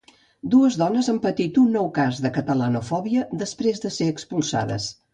[0.53, 4.95] Dues dones han patit un nou cas de catalanofòbia, després de ser expulsades